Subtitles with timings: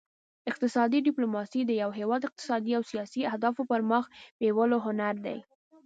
[0.51, 4.03] اقتصادي ډیپلوماسي د یو هیواد اقتصادي او سیاسي اهدافو پرمخ
[4.39, 5.37] بیولو هنر دی